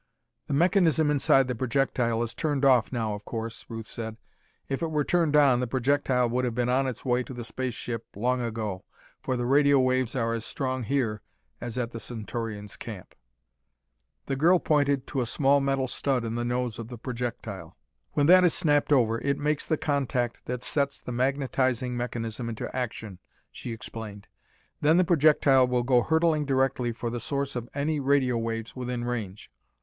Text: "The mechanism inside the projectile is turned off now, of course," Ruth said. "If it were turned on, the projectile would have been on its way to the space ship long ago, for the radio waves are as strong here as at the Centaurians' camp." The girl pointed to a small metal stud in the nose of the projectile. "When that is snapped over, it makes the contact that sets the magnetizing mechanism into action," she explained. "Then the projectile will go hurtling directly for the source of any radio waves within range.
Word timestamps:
"The 0.47 0.55
mechanism 0.55 1.11
inside 1.11 1.47
the 1.47 1.53
projectile 1.53 2.23
is 2.23 2.33
turned 2.33 2.65
off 2.65 2.91
now, 2.91 3.13
of 3.13 3.23
course," 3.23 3.67
Ruth 3.69 3.85
said. 3.85 4.17
"If 4.67 4.81
it 4.81 4.89
were 4.89 5.03
turned 5.03 5.35
on, 5.35 5.59
the 5.59 5.67
projectile 5.67 6.27
would 6.29 6.43
have 6.43 6.55
been 6.55 6.69
on 6.69 6.87
its 6.87 7.05
way 7.05 7.21
to 7.21 7.35
the 7.35 7.43
space 7.43 7.75
ship 7.75 8.07
long 8.15 8.41
ago, 8.41 8.83
for 9.21 9.37
the 9.37 9.45
radio 9.45 9.77
waves 9.79 10.15
are 10.15 10.33
as 10.33 10.43
strong 10.43 10.81
here 10.81 11.21
as 11.61 11.77
at 11.77 11.91
the 11.91 11.99
Centaurians' 11.99 12.77
camp." 12.77 13.13
The 14.25 14.35
girl 14.35 14.57
pointed 14.57 15.05
to 15.05 15.21
a 15.21 15.27
small 15.27 15.59
metal 15.61 15.87
stud 15.87 16.25
in 16.25 16.33
the 16.33 16.43
nose 16.43 16.79
of 16.79 16.87
the 16.87 16.97
projectile. 16.97 17.77
"When 18.13 18.25
that 18.25 18.43
is 18.43 18.55
snapped 18.55 18.91
over, 18.91 19.21
it 19.21 19.37
makes 19.37 19.67
the 19.67 19.77
contact 19.77 20.43
that 20.45 20.63
sets 20.63 20.97
the 20.99 21.11
magnetizing 21.11 21.95
mechanism 21.95 22.49
into 22.49 22.75
action," 22.75 23.19
she 23.51 23.71
explained. 23.71 24.25
"Then 24.81 24.97
the 24.97 25.03
projectile 25.05 25.67
will 25.67 25.83
go 25.83 26.01
hurtling 26.01 26.45
directly 26.45 26.91
for 26.91 27.11
the 27.11 27.19
source 27.19 27.55
of 27.55 27.69
any 27.75 27.99
radio 27.99 28.35
waves 28.35 28.75
within 28.75 29.03
range. 29.05 29.51